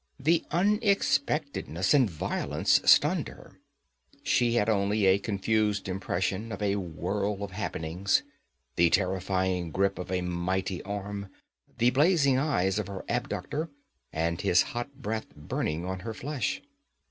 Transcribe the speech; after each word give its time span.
The 0.19 0.43
unexpectedness 0.49 1.93
and 1.93 2.09
violence 2.09 2.81
stunned 2.85 3.27
her; 3.27 3.59
she 4.23 4.55
had 4.55 4.67
only 4.67 5.05
a 5.05 5.19
confused 5.19 5.87
impression 5.87 6.51
of 6.51 6.59
a 6.59 6.77
whirl 6.77 7.43
of 7.43 7.51
happenings 7.51 8.23
the 8.77 8.89
terrifying 8.89 9.69
grip 9.69 9.99
of 9.99 10.11
a 10.11 10.21
mighty 10.21 10.81
arm, 10.81 11.29
the 11.77 11.91
blazing 11.91 12.39
eyes 12.39 12.79
of 12.79 12.87
her 12.87 13.05
abductor, 13.07 13.69
and 14.11 14.41
his 14.41 14.63
hot 14.73 14.91
breath 15.03 15.35
burning 15.35 15.85
on 15.85 15.99
her 15.99 16.15
flesh. 16.15 16.63